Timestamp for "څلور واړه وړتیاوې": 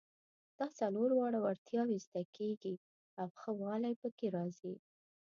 0.79-1.97